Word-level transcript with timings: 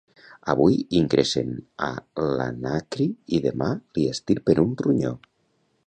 Avui 0.53 0.77
ingressen 0.99 1.51
a 1.87 1.91
l'Anacri 2.39 3.07
i 3.39 3.43
demà 3.45 3.71
li 3.99 4.11
extirpen 4.15 4.65
un 4.69 4.77
ronyó 4.85 5.15